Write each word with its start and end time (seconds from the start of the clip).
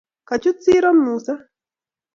Kachut 0.27 0.57
siro 0.63 0.91
Musa 1.03 1.33